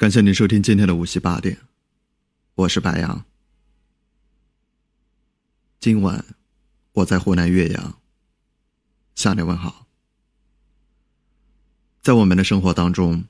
[0.00, 1.58] 感谢您收听今天的无锡八点，
[2.54, 3.22] 我是白杨。
[5.78, 6.24] 今晚
[6.92, 8.00] 我在湖南岳阳
[9.14, 9.86] 向你问好。
[12.00, 13.26] 在我们的生活当中，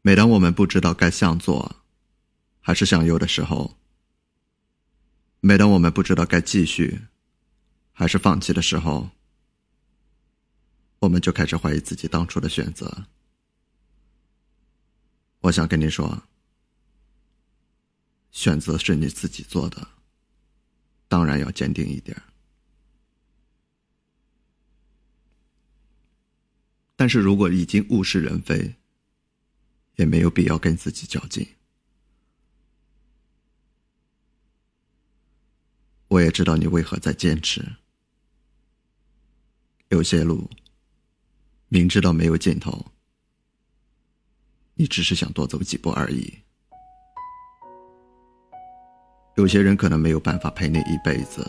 [0.00, 1.76] 每当我们不知道该向左
[2.62, 3.76] 还是向右的时候，
[5.40, 7.02] 每当我们不知道该继续
[7.92, 9.10] 还是放弃的时候，
[11.00, 13.08] 我们就开始怀疑自己当初的选择。
[15.46, 16.24] 我想跟你说，
[18.32, 19.88] 选择是你自己做的，
[21.06, 22.20] 当然要坚定一点。
[26.96, 28.74] 但是如果已经物是人非，
[29.94, 31.46] 也没有必要跟自己较劲。
[36.08, 37.76] 我也知道你为何在坚持，
[39.90, 40.50] 有些路
[41.68, 42.95] 明知道没有尽头。
[44.78, 46.32] 你只是想多走几步而已。
[49.36, 51.46] 有些人可能没有办法陪你一辈子，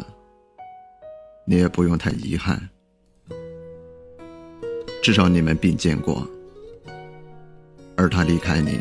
[1.46, 2.70] 你也不用太遗憾。
[5.04, 6.26] 至少你们并肩过，
[7.98, 8.80] 而他离开你，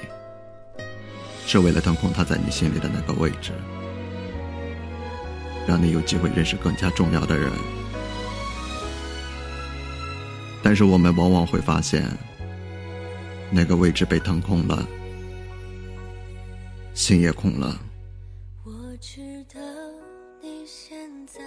[1.45, 3.51] 是为了腾空他在你心里的那个位置，
[5.67, 7.51] 让你有机会认识更加重要的人。
[10.62, 12.09] 但是我们往往会发现。
[13.57, 14.87] 那个位置被腾空了，
[16.93, 17.81] 心也空了。
[18.67, 19.59] 我知道
[20.43, 21.41] 你现在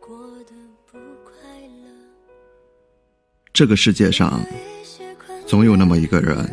[0.00, 0.54] 过得
[0.90, 1.90] 不快乐。
[3.52, 4.40] 这个世界上，
[5.46, 6.50] 总有那么一个人，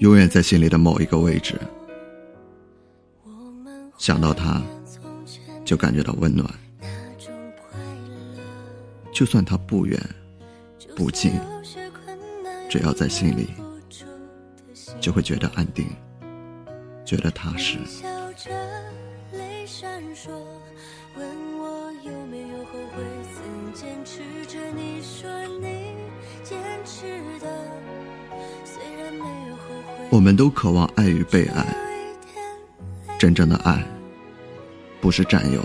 [0.00, 1.58] 永远在心里的某一个位置。
[3.96, 4.60] 想到他，
[5.64, 6.46] 就感觉到温暖。
[9.10, 9.98] 就算他不远
[10.94, 11.32] 不近。
[12.68, 13.48] 只要在心里，
[14.98, 15.86] 就会觉得安定，
[17.04, 17.78] 觉得踏实。
[30.10, 31.66] 我们都渴望爱与被爱，
[33.18, 33.86] 真正的爱，
[35.00, 35.62] 不是占有、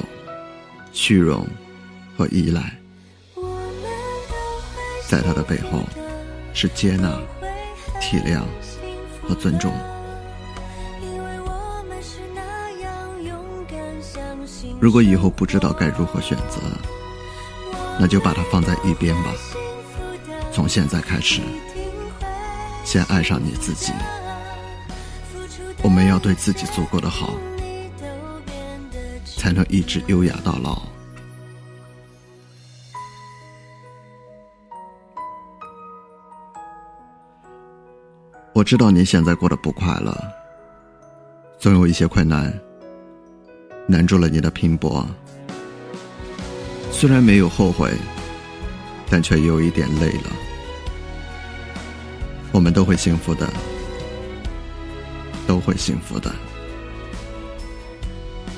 [0.92, 1.48] 虚荣
[2.18, 2.78] 和依赖，
[5.08, 5.82] 在他的背后。
[6.58, 7.20] 是接纳、
[8.00, 8.42] 体谅
[9.28, 9.74] 和尊重。
[14.80, 16.60] 如果以后不知道该如何选择，
[18.00, 19.34] 那就把它放在一边吧。
[20.52, 21.42] 从现在开始，
[22.84, 23.92] 先爱上你自己。
[25.82, 27.34] 我们要对自己足够的好，
[29.38, 30.95] 才能一直优雅到老。
[38.56, 40.18] 我知道你现在过得不快乐，
[41.60, 42.58] 总有一些困难
[43.86, 45.06] 难住了你的拼搏。
[46.90, 47.92] 虽然没有后悔，
[49.10, 50.32] 但却有一点累了。
[52.54, 53.46] 我们都会幸福的，
[55.46, 56.34] 都会幸福的，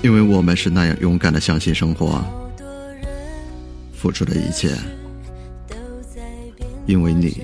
[0.04, 2.24] 因为我们是那样勇敢的相信生活，
[3.96, 4.78] 付出的一切，
[6.86, 7.42] 因为你，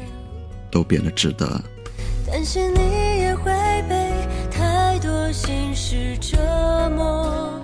[0.70, 1.60] 都变得值得。
[2.34, 2.80] 担心你
[3.20, 3.52] 也会
[3.88, 4.12] 被
[4.50, 6.36] 太多心事折
[6.96, 7.62] 磨。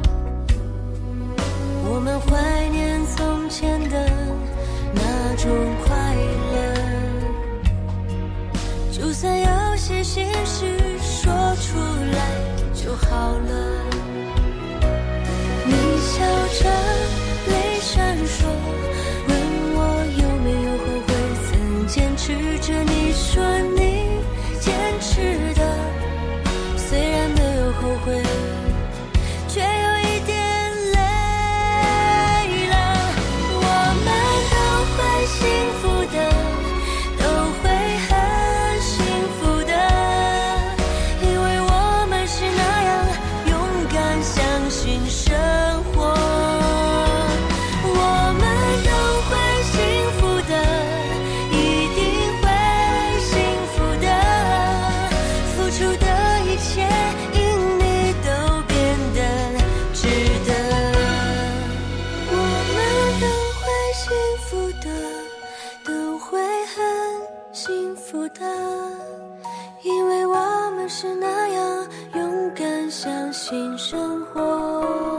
[1.92, 4.12] 我们怀念从前的
[4.94, 5.50] 那种
[5.84, 6.16] 快
[6.54, 6.58] 乐，
[8.92, 11.80] 就算有些心事说出
[12.14, 12.30] 来
[12.72, 13.52] 就好了。
[15.66, 16.22] 你笑
[16.62, 16.70] 着，
[17.48, 18.46] 泪闪烁，
[19.28, 19.36] 问
[19.74, 19.78] 我
[20.22, 21.10] 有没有后悔
[21.50, 22.28] 曾坚持
[22.60, 22.84] 着。
[22.84, 22.99] 你。
[74.00, 75.19] 生活。